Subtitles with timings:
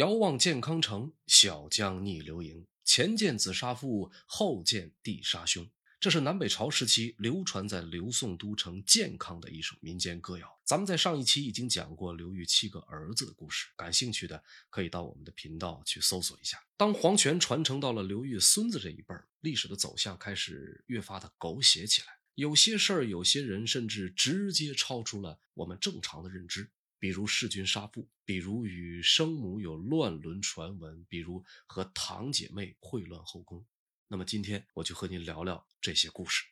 [0.00, 2.66] 遥望健康城，小江逆流营。
[2.86, 5.68] 前见紫砂父，后见帝杀兄。
[6.00, 10.58] 这是南北朝时期流传在刘宋都城健康的一首民间歌谣。
[10.64, 16.58] 咱们在上一期已经讲过刘裕七个儿子的故事，感兴趣的可以到我们的频道去搜索一下。
[16.78, 22.06] 当皇权传承到了刘裕孙子这一辈儿，历史的走向开始越发的狗血起来。
[22.36, 26.70] 有些事儿，有些人，甚至直接超出了我们正常的认知。
[27.00, 33.66] 比如弑君杀父，比如与生母有乱伦传闻，比如和堂姐妹秽乱后宫。
[34.06, 36.44] 那么今天我就和您聊聊这些故事。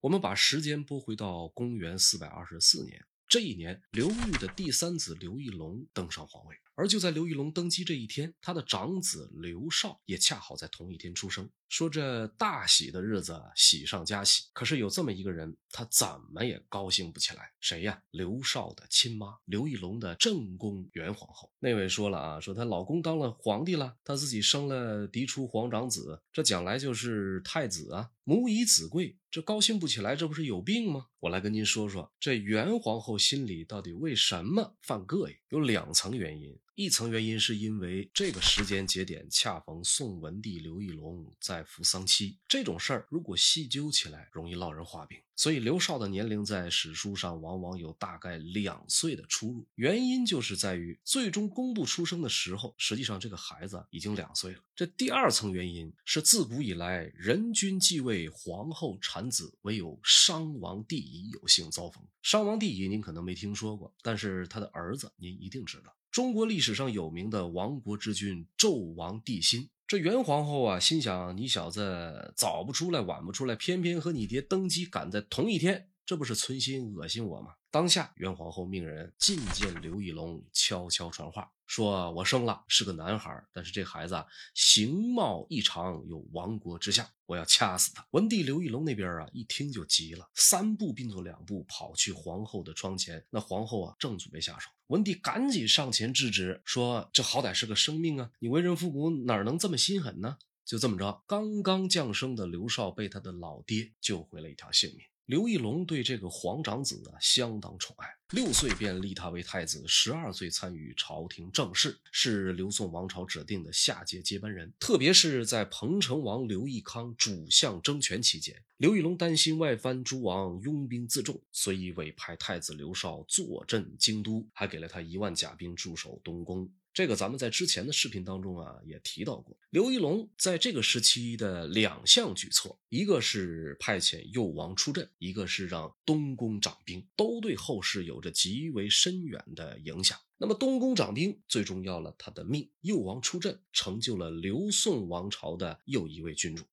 [0.00, 6.56] 我们把时间拨回到公元四百二十四年，这一年，刘裕的第三子刘义隆登上皇位。
[6.74, 11.48] 而就在刘义隆登基这一天，他的长子刘绍也恰好在同一天出生。
[11.68, 14.44] 说这大喜的日子，喜上加喜。
[14.52, 17.52] 可是有这么一个人，他怎么也高兴不起来。
[17.60, 18.02] 谁呀？
[18.10, 21.52] 刘绍的亲妈，刘义隆的正宫元皇后。
[21.60, 28.10] 那位说了啊，说她老公当了皇帝了，她自己生了嫡出皇长子，这将来就是太子啊。
[28.24, 31.06] 母以子贵，这高兴不起来，这不是有病吗？
[31.20, 35.36] 我来跟您说说，这元皇后心里到底为什么犯膈应？
[35.50, 36.58] 有两层原因。
[36.80, 45.18] 一层原因是因为这个时间节点恰逢宋文帝刘义隆在服丧期，这种事儿如果细究起来，容易落人话柄。
[45.36, 54.60] 所以刘绍的年龄在史书上往往有大概两岁的出入，原因就是在于最终公布出生的时候，实际上这个孩子已经两岁了。
[54.74, 62.02] 这第二层原因是自古以来人君继位，皇后产子，唯有商王帝乙有幸遭逢。
[62.22, 65.94] 商王帝乙您可能没听说过，但是他的儿子您一定知道。
[66.10, 77.52] 中国历史上有名的亡国之君纣王帝辛，这元皇后啊，心想你小子早不出来，晚不出来，偏偏和你爹登基赶在同一天，这不是存心恶心我吗？
[77.72, 88.04] 当下，元皇后命人觐见刘义隆，悄悄传话，说我生了是个男孩，但是这孩子形貌异常，有亡国之相，我要掐死他。
[88.10, 93.24] 文帝刘义隆那边啊，一听就急了，三步并作两步跑去皇后的窗前。
[93.30, 100.38] 那皇后啊，正准备下手，文帝赶紧上前制止，说这好歹是个生命啊，你为人父母哪能这么心狠呢？
[100.64, 105.06] 就这么着，刚刚降生的刘少被他的老爹救回了一条性命。
[105.30, 114.72] 刘义隆对这个皇长子啊相当宠爱，六岁便立他为太子，十二岁参与朝廷政事，是刘宋王朝指定的下届接班人。
[114.80, 126.68] 特别是在彭城王刘义康主相争权期间，刘义隆担心外藩诸王拥兵自重，所以委派太子刘绍坐镇京都，还给了他一万甲兵驻守东宫。
[126.92, 140.18] 这个咱们在之前的视频当中啊也提到过，刘义隆在这个时期的两项举措，一个是派遣幼王出阵，一个是让东宫掌兵，都对后世有着极为深远的影响。
[140.36, 146.64] 那么东宫掌兵最终要了，他的命；幼王出阵，成就了刘宋王朝的又一位君主。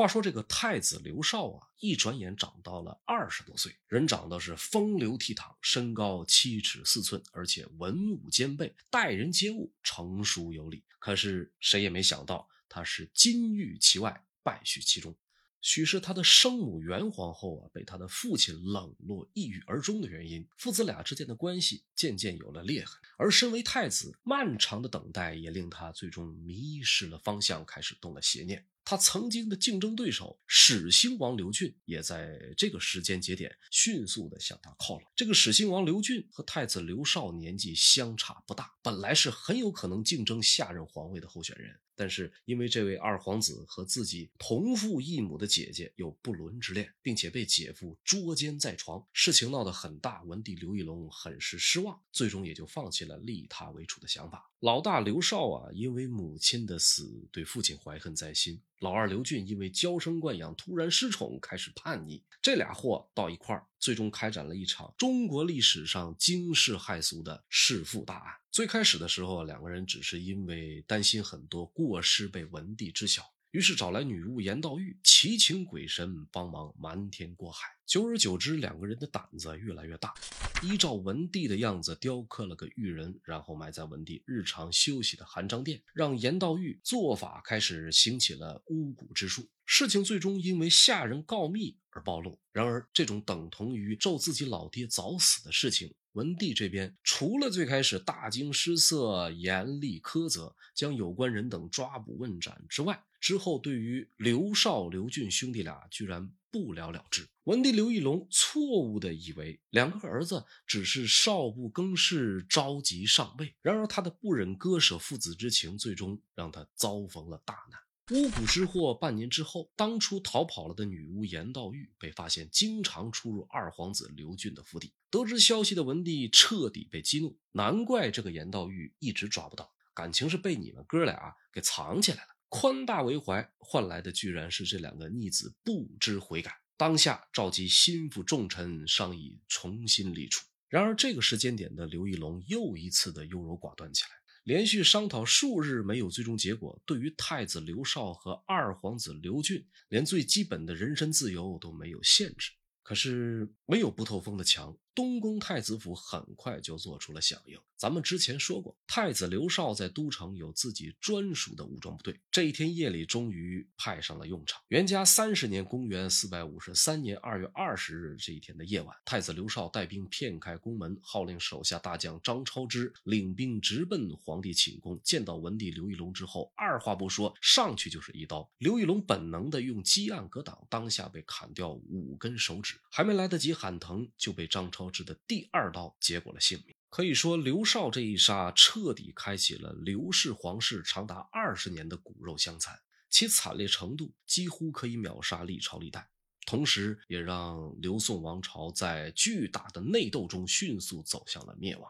[0.00, 10.82] 话说这个太子刘绍啊，一转眼长到了二十多岁，人长得是风流倜傥，身高七尺四寸，而且文武兼备，待人接物成熟有礼。
[10.98, 15.14] 可是谁也没想到，他是金玉其外，败絮其中。
[15.60, 22.98] 许是他的生母元皇后啊，被他的父亲冷落，抑郁而终的原因，父子俩之间的关系渐渐有了裂痕。
[23.18, 28.66] 而身为太子，漫长的等待也令他最终迷失了方向，开始动了邪念。
[28.84, 35.02] 他曾经的竞争对手始兴王刘俊，也在这个时间节点迅速的向他靠拢。
[35.14, 41.78] 这个始兴王刘俊和太子刘绍年纪相差不大，本来是很有可能竞争下任皇位的候选人。
[42.00, 54.50] 但是因为这位二皇子和自己同父异母的姐姐有不伦之恋，并且被姐夫捉奸在床，事情闹得很大，文帝刘义隆很是失望，最终也就放弃了立他为主的想法。
[54.60, 62.24] 老大刘绍啊，因为母亲的死对父亲怀恨在心；老二刘俊因为娇生惯养突然失宠，开始叛逆。
[62.40, 68.34] 这俩货到一块儿，最终开展了一场中国历史上惊世骇俗的弑父大案。
[68.52, 77.66] 最开始的时候，两个人只是因为担心很多过失被文帝知晓，于是找来女巫颜道玉，祈请鬼神帮忙瞒天过海。
[77.84, 80.14] 久而久之，两个人的胆子越来越大，
[80.62, 89.48] 依照文帝的样子雕刻了个玉人，然后埋在文帝日常休息的含章殿，让颜道玉做法开始兴起了巫蛊之术。
[89.66, 92.38] 事情最终因为下人告密而暴露。
[92.52, 95.92] 然而，这种等同于咒自己老爹早死的事情。
[96.12, 107.28] 文帝这边除了最开始大惊失色、严厉苛责，将有关人等抓捕问斩之外，之后对于刘少、刘俊兄弟俩居然不了了之。
[107.44, 113.54] 文帝刘义隆错误的以为两个儿子只是少不更事，着急上位。
[113.60, 117.80] 然而他的不忍割舍父子之情，最终让他遭逢了大难。
[118.12, 124.92] 巫蛊之祸半年之后，当初逃跑了的女巫严道玉被发现经常出入二皇子刘俊的府邸。
[125.10, 132.28] 得知消息的文帝彻底被激怒，难怪这个严道玉一直抓不到，感情是被你们哥俩给藏起来了。
[132.50, 136.60] 宽大为怀换来的居然是这两个逆子不知悔改。
[136.76, 140.44] 当下召集心腹重臣商议重新立储。
[140.68, 144.10] 然而这个时间点的刘义隆又一次的优柔寡断起来。
[144.44, 152.50] 连续商讨数日没有最终结果，对于太子刘绍和二皇子刘俊，连最基本的人身自由都没有限制。
[152.82, 154.76] 可是没有不透风的墙。
[155.00, 157.58] 东宫太子府很快就做出了响应。
[157.74, 162.20] 咱们之前说过，太子刘少在都城有自己专属的武装部队。
[162.30, 164.60] 这一天夜里，终于派上了用场。
[164.68, 175.00] 元嘉三十年（公元453年2月20日）这一天的夜晚，太子刘少带兵骗开宫门，号令手下大将张超之领兵直奔皇帝寝宫。
[175.02, 178.46] 见到文帝刘义隆之后，二话不说，上去就是一刀。
[178.58, 184.89] 刘义隆本能的用击案格挡，当下被砍掉五根手指，还没来得及喊疼，就被张超。
[184.90, 186.74] 致的第二刀结果了性命。
[186.88, 192.76] 可以说，刘少这一杀彻底开启了刘氏皇室长达二十年的骨肉相残，
[193.08, 196.10] 其惨烈程度几乎可以秒杀历朝历代，
[196.46, 201.88] 同时也让刘宋王朝在巨大的内斗中迅速走向了灭亡。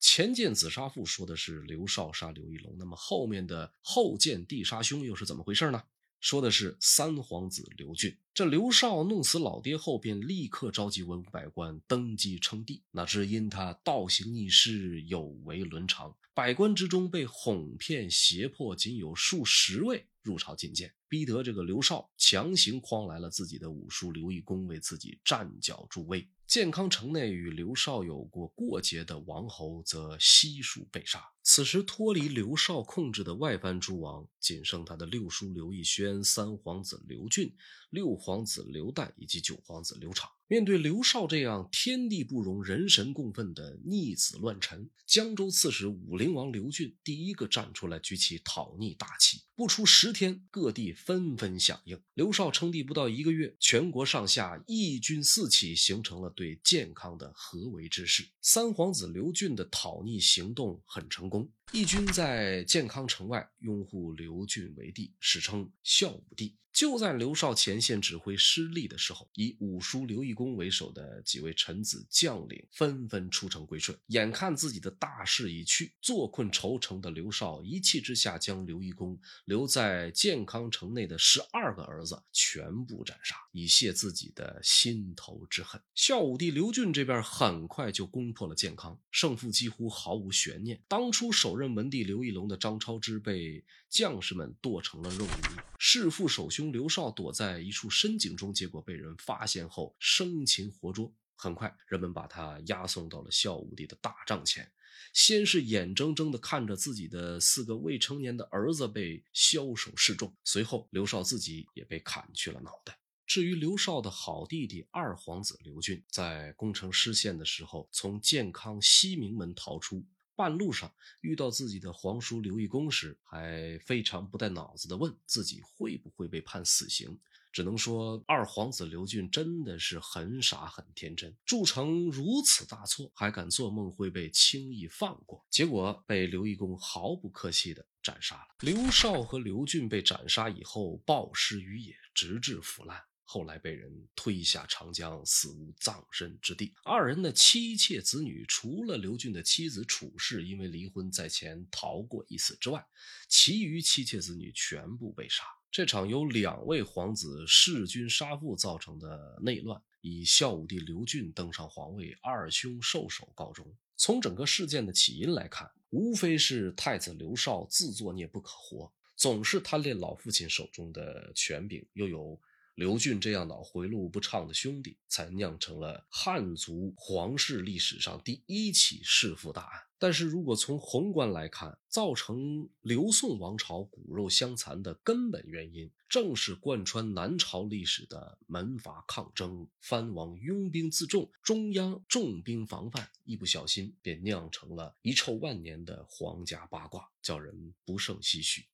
[0.00, 5.82] 前见子杀父说的是刘少杀刘义隆，那么后面的后见弟杀兄又是怎么回事呢？
[6.24, 8.16] 说的是三皇子刘俊。
[8.32, 12.82] 这刘少弄死老爹后，便立刻召集文武百官登基称帝。
[12.92, 26.26] 哪知因他倒行逆施，有违伦常，百官之中被哄骗胁迫，仅有数十位入朝觐见，逼得这个刘少强行诓来了自己的五叔刘义恭为自己站脚助威。
[26.46, 31.24] 建康城内与刘少有过过节的王侯则悉数被杀。
[31.42, 37.54] 此时脱离刘少控制的外藩诸王，仅剩他的六叔刘义轩、三皇子刘俊、
[37.90, 40.28] 六皇子刘旦以及九皇子刘昶。
[40.54, 49.40] 面对刘少这样天地不容、人神共愤的逆子乱臣，江州刺史武陵王刘俊第一个站出来举起讨逆大旗。
[49.56, 52.00] 不出十天，各地纷纷响应。
[52.14, 58.24] 刘少称帝不到一个月，全国上下义军四起，形成了对健康的合围之势。
[58.40, 66.56] 三皇子刘俊的讨逆行动很成功，义军在健康城外拥护刘俊为帝，史称孝武帝。
[66.72, 73.96] 就在刘少前线指挥失利的时候，以五叔刘义恭为首的几位臣子将领纷纷出城归顺。
[74.08, 85.80] 眼看自己的大势已去，坐困愁城的刘少一气之下，将刘义恭留在健康城内的十二个儿子全部斩杀，以泄自己的心头之恨。
[85.94, 90.82] 孝武帝刘俊这边很快就攻破了健康，胜负几乎毫无悬念。
[90.88, 96.72] 当初守首任文帝刘义隆的张超之被将士们剁成了肉泥，弑父首兄。
[96.72, 101.14] 刘少躲在一处深井中，结果被人发现后生擒活捉。
[101.36, 104.68] 很快，人们把他押送到了孝武帝的大帐前，
[105.12, 112.98] 先是眼睁睁地看着自己的四个未成年的儿子被枭首示众，随后刘少自己也被砍去了脑袋。
[113.26, 120.04] 至于刘少的好弟弟二皇子刘俊，在攻城失陷的时候，从建康西明门逃出。
[120.36, 127.18] 半路上遇到自己的皇叔刘义恭时，还非常不带脑子的问自己会不会被判死刑。
[127.52, 138.48] 只能说二皇子刘俊真的是很傻很天真，铸成如此大错，还敢做梦会被轻易放过，结果被刘义恭毫不客气的斩杀了。
[138.58, 143.00] 刘少和刘俊被斩杀以后，暴尸于野，直至腐烂。
[143.26, 146.74] 后来被人推下长江，死无葬身之地。
[146.84, 152.86] 二人的妻妾子女，除了刘俊的妻子楚氏因为离婚在前逃过一死之外，
[153.26, 155.42] 其余妻妾子女全部被杀。
[155.70, 163.66] 这场由两位皇子弑君杀父造成的内乱，以孝武帝刘俊登上皇位，二兄受首告终。
[163.96, 172.38] 从整个事件的起因来看，无非是太子刘少自作孽不可活，总是贪恋老父亲手中的权柄，又有。
[172.74, 179.82] 刘俊这样脑回路不畅的兄弟，才酿成了汉族皇室历史上第一起弑父大案。
[179.96, 198.66] 但是如果从宏观来看，造成刘宋王朝骨肉相残的根本原因，正是贯穿南朝历史的门阀抗争、藩王拥兵自重、中央重兵防范，一不小心便酿成了遗臭万年的皇家八卦，叫人不胜唏嘘。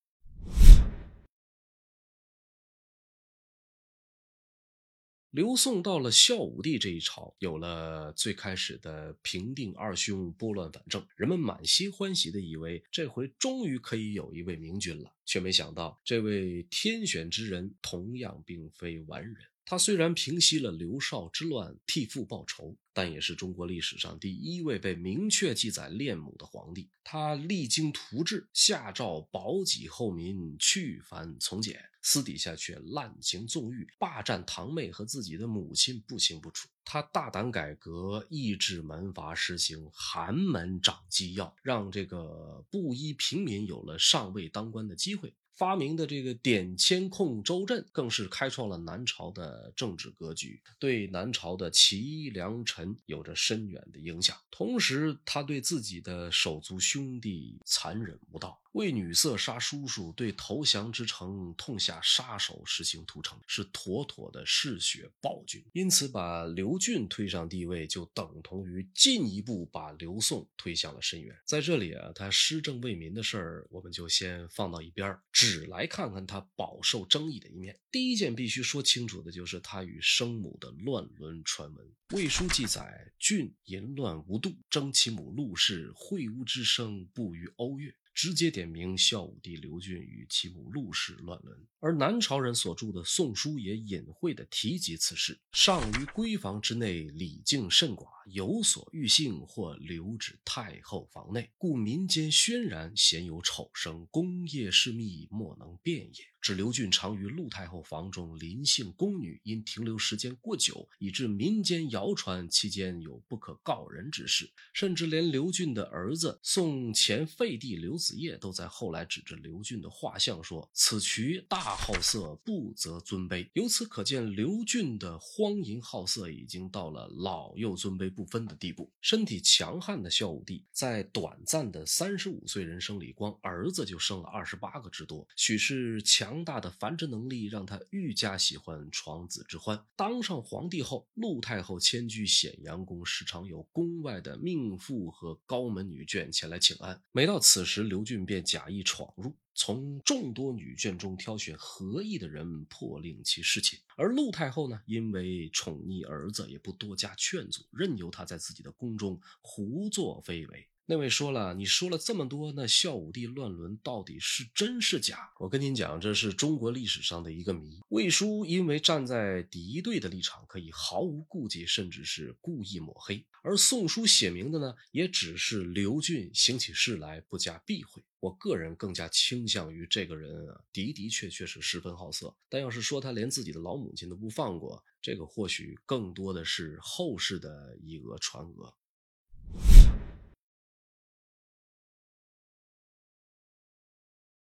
[5.31, 19.37] 刘宋到了孝武帝这一朝，有了最开始的平定二兄拨乱反正，人们满心欢喜的以为这回终于可以有一位明君了，却没想到这位天选之人同样并非完人。
[19.71, 26.91] 他虽然平息了刘少之乱，替父报仇，但也是中国历史上第一位被明确记载恋母的皇帝。
[27.05, 36.69] 他励精图治，下诏保己厚民，去繁从简，私底下却滥情纵欲，霸占堂妹和自己的母亲不清不楚。
[36.85, 45.33] 他大胆改革，抑制门阀，实行寒门长机要，让这个布衣平民有了上位当官的机会。
[45.61, 54.35] 发明的这个点签控州镇，更是开创了南朝的政治格局，对南朝的齐梁陈有着深远的影响。
[54.51, 58.59] 同时，他对自己的手足兄弟残忍无道。
[58.73, 65.61] 为女色杀叔叔，对投降之城痛下杀手，实行屠城，是妥妥的嗜血暴君。
[65.73, 71.37] 因此，把刘俊推上帝位，就等同于进一步把刘宋推向了深渊。
[71.45, 77.79] 在这里啊，他施政为民的事儿，我们就先放到一边只只来看看他饱受争议的一面。
[77.91, 81.93] 第一件必须说清楚的就是他与生母的乱伦传闻。
[82.11, 87.95] 魏书记载：郡淫乱无度，征其母陆氏，秽污之声不逾瓯越。
[88.23, 95.41] 直接点名孝武帝刘俊与其母陆氏乱伦，而南朝人所著的《宋书》也隐晦地提及此事。
[95.53, 106.25] 上于闺房之内，礼敬甚寡，有所欲幸，或留止太后房内，故民间轩然，鲜有丑声，宫业事密，莫能辨也。
[106.51, 128.91] 指刘俊常于陆太后房中临幸宫女，因停留时间过久，以致民间谣传期间有不可告人之事，甚至连刘俊的儿子宋前废帝刘子业都在后来指着刘俊的画像说：“此渠大好色，不择尊卑。”由此可见，刘俊的荒淫好色已经到了老幼尊卑不分的地步。
[129.01, 136.40] 身体强悍的孝武帝在短暂的三十五岁人生里，光儿子就生了二十八个之多，许是强。
[136.41, 139.85] 强大的繁殖能力让他愈加喜欢床子之欢。
[139.95, 147.03] 当上皇帝后，陆太后迁居显阳宫，时常有宫外的命妇和高门女眷前来请安。
[147.13, 153.79] 每到此时，刘俊便假意闯入，从众多女眷中挑选合意的人，破令其侍寝。
[153.97, 160.67] 而陆太后呢，因为宠溺儿子，也不多加劝阻，任由他在自己的宫中胡作非为。
[160.91, 165.31] 那位说了，你说了这么多，那孝武帝乱伦到底是真是假？
[165.39, 167.79] 我跟您讲，这是中国历史上的一个谜。
[167.91, 178.03] 魏书因为站在敌对的立场，可以毫无顾忌，甚至是故意抹黑；而宋书写明的呢，也只是刘俊行起事来不加避讳。
[178.19, 182.35] 我个人更加倾向于这个人啊，的的确确是十分好色。
[182.49, 188.75] 但要是说他连自己的老母亲都不放过，这个或许更多的是后世的以讹传讹。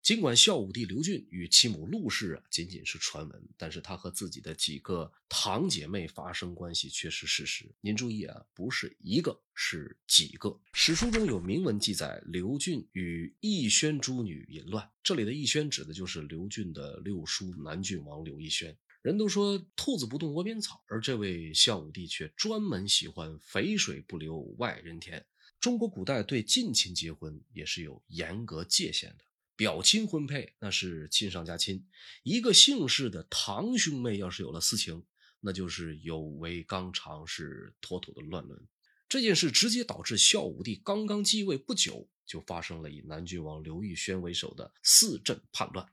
[0.09, 7.71] 尽管孝武帝刘俊与其母陆氏啊仅仅是传闻，但是他和自己的几个堂姐妹发生关系却是事实。
[7.83, 10.59] 您注意啊，不是一个，是几个。
[10.73, 14.91] 史书中有明文记载，刘俊与义宣诸女淫乱。
[15.03, 18.75] 这里的义宣指的就是刘俊的六叔南郡王刘义宣。
[19.03, 25.23] 人都说兔子不动窝边草，而这位孝武帝却专门喜欢肥水不流外人田。
[25.61, 29.25] 中国古代对近亲结婚也是有严格界限的。
[29.59, 31.85] 表亲婚配那是亲上加亲，
[32.23, 35.05] 一个姓氏的堂兄妹要是有了私情，
[35.41, 38.69] 那就是有违纲常，是妥妥的乱伦。
[39.09, 45.85] 这件事直接导致孝武帝刚刚继位不久，就发生了以南郡王刘义宣为首的四镇叛乱。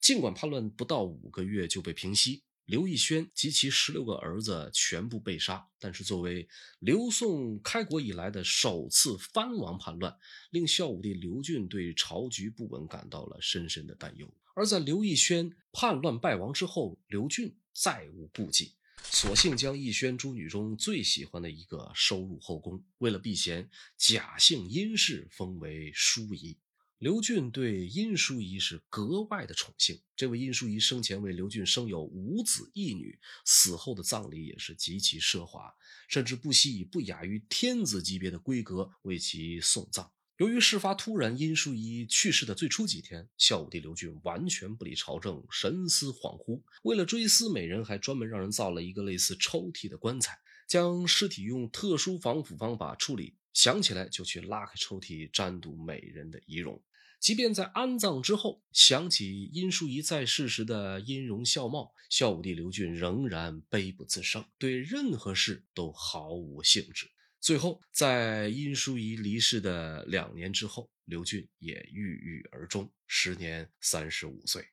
[0.00, 2.42] 尽管叛乱不到五个月就被平息。
[2.66, 10.16] 刘义宣及其十六个儿子全部被杀，但是作为刘宋开国以来的首次藩王叛乱，
[10.50, 14.26] 令孝武帝刘俊对朝局不稳感到了深深的担忧。
[14.54, 23.68] 而在刘义宣叛乱败亡之后，刘俊再无顾忌，索性将义宣诸女中最喜欢的一个收入后宫，为了避嫌，
[23.98, 26.56] 假姓殷氏封为淑仪。
[27.04, 30.00] 刘俊对殷淑仪是格外的宠幸。
[30.16, 35.70] 这位殷淑仪生前为刘俊生有五子一女，死后的葬礼也是极其奢华，
[36.08, 40.10] 甚至不惜以不亚于天子级别的规格为其送葬。
[40.38, 46.62] 由于事发突然，殷淑仪去世的最初几天，孝武帝刘俊完全不理朝政，神思恍惚。
[46.84, 53.36] 为了追思美人，还专门让人造了一个类似抽屉的棺材，将尸体用特殊防腐方法处理。
[53.52, 56.82] 想起来就去拉开抽屉，瞻睹美人的仪容。
[57.24, 67.10] 即便在安葬之后，想起殷淑仪在世时的音容笑貌，孝武帝刘俊仍然悲不自胜，对任何事都毫无兴致。
[67.40, 74.68] 最后，在殷淑仪离世的两年之后，刘俊也郁郁而终，时年三十五岁。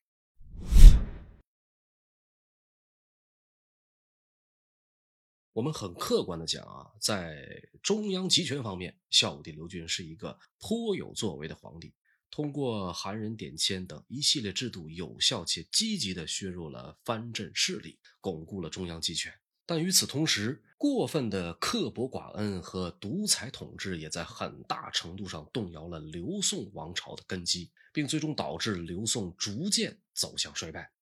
[5.54, 11.94] 我们很客观的讲啊，在中央集权方面，孝武帝刘俊是一个颇有作为的皇帝。
[12.32, 19.34] 通过韩人点签等一系列制度，有效且积极地削弱了藩镇势力，巩固了中央集权。
[19.66, 30.94] 但与此同时，过分的刻薄寡恩和独裁统治也在很大程度上动摇了刘宋王朝的根基，并最终导致刘宋逐渐走向衰败。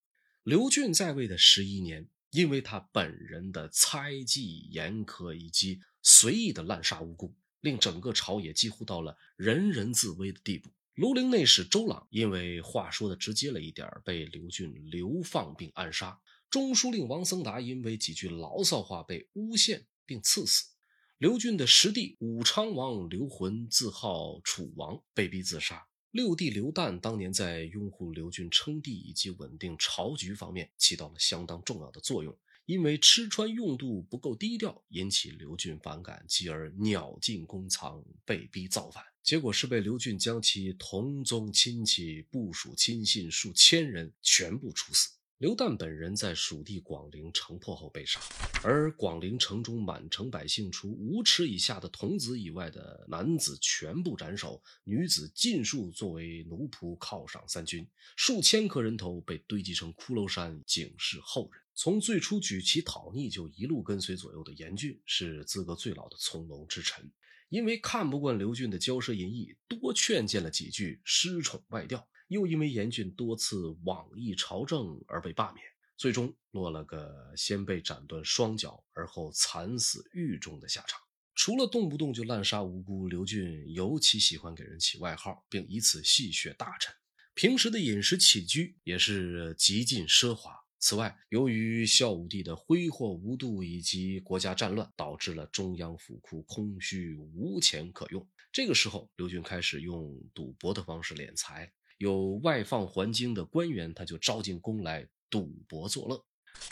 [0.43, 10.71] 刘俊在位的十一年，因为他本人的猜忌严苛以及随意的滥杀无辜，令整个朝野几乎到了人人自危的地步。
[10.99, 20.73] 庐陵内史周朗因为话说的直接了一点，被刘俊流放并暗杀；中书令王僧达因为几句牢骚话被诬陷并赐死；
[21.17, 32.37] 刘俊的十弟武昌王刘浑自号楚王，被逼自杀；六弟刘旦当年在拥护刘俊称帝以及稳定朝局方面起到了相当重要的作用。
[32.65, 39.01] 因为吃穿用度不够低调，引起刘俊反感，继而鸟尽弓藏，被逼造反。
[39.23, 45.09] 结果是被刘俊将其同宗亲戚、部属亲信数千人全部处死。
[45.37, 48.19] 刘旦本人在蜀地广陵城破后被杀，
[48.61, 61.61] 而广陵城中满城百姓，除五尺以下的童子以外的男子全部斩首，女子尽数作为奴仆犒赏三军，数千颗人头被堆积成骷髅山，警示后人。
[61.73, 67.09] 从最初举旗讨逆就一路跟随左右的严峻是资格最老的从龙之臣，
[67.49, 75.65] 因为看不惯刘俊的骄奢淫逸，多劝谏了几句，失宠外调；又因为严峻多次妄议朝政而被罢免，
[75.97, 80.99] 最终落了个先被斩断双脚，而后惨死狱中的下场。
[81.33, 86.93] 除了动不动就滥杀无辜，刘俊尤其喜欢给人起外号，并以此戏谑大臣。
[87.33, 90.51] 平时的饮食起居也是极尽奢华。
[90.79, 98.25] 此外，由于孝武帝的挥霍无度以及国家战乱，导致了中央府库空虚无钱可用。
[98.51, 101.71] 这个时候，刘俊开始用赌博的方式敛财。
[101.97, 106.25] 有外放还京的官员，他就招进宫来赌博作乐。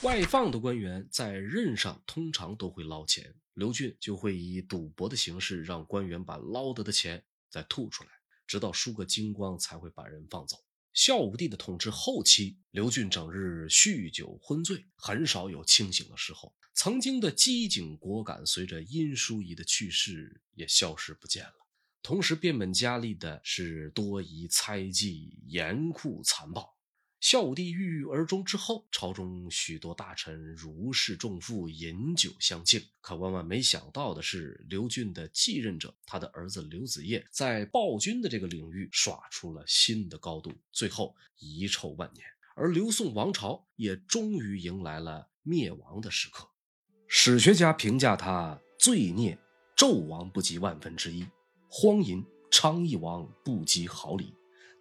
[0.03, 8.09] 外放的官员在任上通常都会捞钱，刘俊就会以赌博的形式让官员把捞得的钱再吐出来，
[8.47, 10.57] 直到输个精光才会把人放走。
[10.97, 16.55] 孝武帝的统治后期，刘俊整日酗酒昏醉，很少有清醒的时候。
[16.73, 21.53] 曾经的机警果敢，随着殷淑仪的去世也消失不见了。
[22.01, 26.75] 同时，变本加厉的是多疑、猜忌、严酷、残暴。
[27.19, 32.79] 孝武帝郁郁而终之后，朝中许多大臣如释重负，饮酒相庆。
[33.01, 42.23] 可万万没想到的是，刘俊的继任者，他的儿子刘子业，在暴君的这个领域耍出了新的高度，最后遗臭万年。
[42.55, 46.47] 而刘宋王朝也终于迎来了灭亡的时刻。
[47.07, 49.37] 史学家评价他罪孽，
[49.75, 51.25] 纣王不及万分之一，
[51.67, 54.33] 荒淫昌邑王不及毫厘。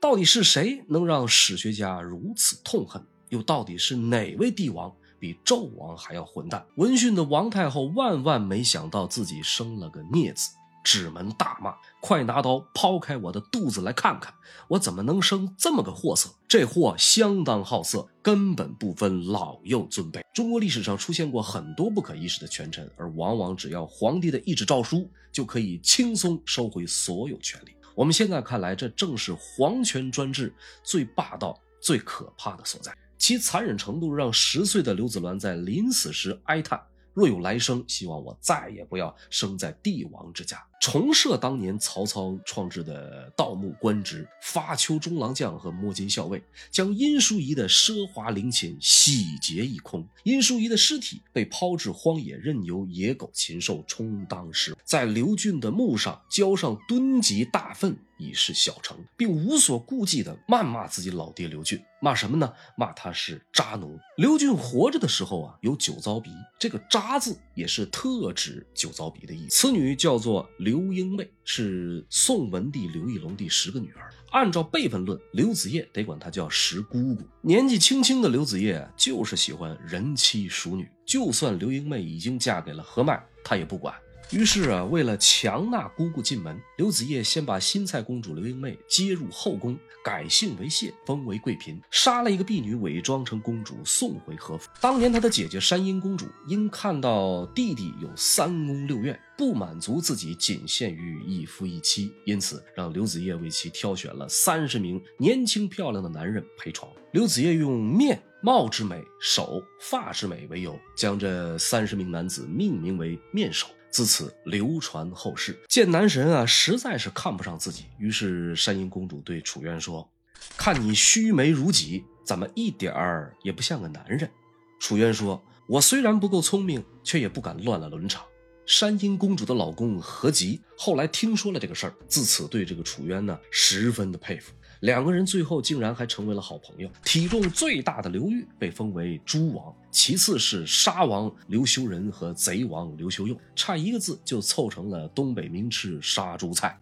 [0.07, 3.05] 到底是谁能让史学家如此痛恨？
[3.31, 6.64] 又到底是哪位帝王比纣王还要混蛋？
[6.77, 10.51] 闻讯的王太后万万没想到自己生了个孽子，
[10.85, 14.33] 指门大骂：“快拿刀剖开我的肚子来看看，
[14.69, 16.31] 我怎么能生这么个货色？
[16.47, 27.73] 这货相当好色，根本不分老幼尊卑。”中国历史上出现过很多不可一世的权臣，而往往只要皇帝的一纸诏书，就可以轻松收回所有权利。
[27.97, 32.95] 我们现在看来，这正是皇权专制最霸道、最可怕的所在。
[33.17, 36.79] 其残忍程度，让十岁的刘子鸾在临死时哀叹
[37.15, 50.07] ：“若有来生，希望我再也不要生在帝王之家。”重设当年曹操创制的盗墓官职，发丘中郎将和摸金校尉，将殷淑仪的奢华陵寝洗劫一空。
[50.23, 54.77] 殷淑仪的尸体被抛至荒野，任由野狗禽兽充当食。
[54.85, 57.97] 在刘俊的墓上浇上吨级大粪。
[58.19, 62.51] 以示小成，并无所顾忌地谩骂自己老爹刘俊，骂什么呢？
[62.75, 63.99] 骂他是渣奴。
[64.17, 69.51] 刘俊活着的时候啊，有酒糟鼻，这个“渣”字也是特指酒糟鼻的意思。
[69.51, 74.12] 此女叫做刘刘英妹，是宋文帝刘义隆第十个女儿。
[74.31, 77.23] 按照辈分论，刘子业得管她叫十姑姑。
[77.41, 83.95] 年纪轻轻的刘子业就是喜欢人妻淑女，就算刘英妹已经嫁给了何迈，他也不管。
[84.33, 94.69] 于是啊，为了强纳姑姑进门，刘子业先把新蔡公主刘英妹接入后宫，改姓为谢，封为贵嫔，杀了一个婢女，伪装成公主送回和府。
[94.81, 106.91] 当年他的姐姐山阴公主因看到弟弟有三宫六院，不满足自己仅限于一夫一妻，因此让刘子业为其挑选了三十名年轻漂亮的男人陪床。
[107.12, 113.69] 刘子业用面貌之美、手发之美为由，将这三十名男子命名为面首。
[113.90, 115.59] 自此流传后世。
[115.68, 120.09] 见男神啊，实在是看不上自己，于是山阴公主对楚渊说
[120.57, 124.31] ：“看你须眉如戟，怎么一点儿也不像个男人？”
[124.79, 128.25] 楚渊说：“我虽然不够聪明，却也不敢乱了伦常。”
[128.66, 134.53] 山阴公主的老公何吉后来听说了这个事儿，自此对这个楚渊呢十分的佩服。
[134.81, 136.89] 两个人最后竟然还成为了好朋友。
[137.05, 146.75] 体重最大的刘裕被封为诸王，其次是沙王刘修仁和贼王刘修用，差一个字就凑成了东北名吃杀猪菜。